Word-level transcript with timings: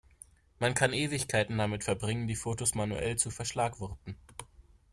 Man 0.57 0.73
kann 0.73 0.93
Ewigkeiten 0.93 1.59
damit 1.59 1.83
verbringen, 1.83 2.25
die 2.27 2.35
Fotos 2.35 2.73
manuell 2.73 3.17
zu 3.17 3.29
verschlagworten. 3.29 4.17